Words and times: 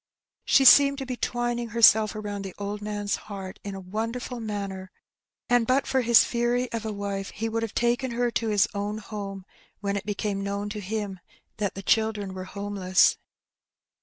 She 0.45 0.65
seemed 0.65 0.97
to 0.97 1.05
be 1.05 1.15
twining 1.15 1.69
herself 1.69 2.15
around 2.15 2.41
the 2.41 2.55
old 2.57 2.81
man's 2.81 3.17
heart 3.29 3.59
in 3.63 3.75
a 3.75 3.79
wonderful 3.79 4.39
manner, 4.39 4.89
and 5.47 5.67
but 5.67 5.85
for 5.85 6.01
his 6.01 6.23
fury 6.23 6.71
of 6.71 6.87
a 6.87 6.91
wife 6.91 7.29
he 7.29 7.47
would 7.47 7.61
have 7.61 7.75
taken 7.75 8.09
her 8.09 8.31
to 8.31 8.47
his 8.47 8.67
own 8.73 8.97
home 8.97 9.45
when 9.79 9.95
it 9.95 10.07
became 10.07 10.41
known 10.41 10.69
to 10.69 10.79
him 10.79 11.19
that 11.57 11.75
the 11.75 11.83
children 11.83 12.33
were 12.33 12.45
home 12.45 12.73
less. 12.77 13.15